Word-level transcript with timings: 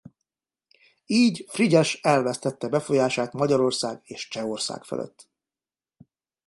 Így 1.05 1.45
Frigyes 1.49 1.93
elvesztette 1.93 2.67
befolyását 2.67 3.33
Magyarország 3.33 4.01
és 4.03 4.27
Csehország 4.27 4.83
fölött. 4.83 5.29